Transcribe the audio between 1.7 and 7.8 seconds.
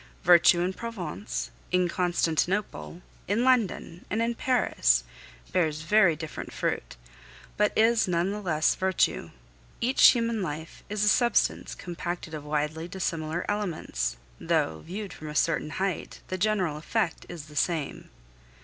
in Constantinople, in London, and in Paris bears very different fruit, but